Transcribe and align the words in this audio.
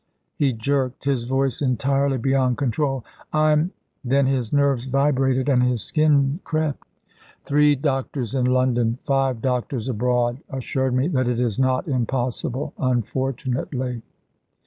he 0.35 0.51
jerked, 0.51 1.05
his 1.05 1.25
voice 1.25 1.61
entirely 1.61 2.17
beyond 2.17 2.57
control. 2.57 3.05
"Im" 3.35 3.71
then 4.03 4.25
his 4.25 4.51
nerves 4.51 4.85
vibrated 4.85 5.47
and 5.47 5.61
his 5.61 5.83
skin 5.83 6.39
crept. 6.43 6.83
"Three 7.45 7.75
doctors 7.75 8.33
in 8.33 8.45
London, 8.47 8.97
five 9.05 9.43
doctors 9.43 9.87
abroad, 9.87 10.39
assured 10.49 10.95
me 10.95 11.07
that 11.09 11.27
it 11.27 11.39
is 11.39 11.59
not 11.59 11.87
impossible 11.87 12.73
unfortunately." 12.79 14.01